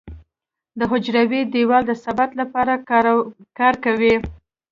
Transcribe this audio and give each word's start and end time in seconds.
د 0.79 0.81
حجروي 0.91 1.41
دیوال 1.53 1.83
د 1.87 1.91
ثبات 2.03 2.31
لپاره 2.41 2.73
کار 3.59 3.73
کوي. 3.85 4.15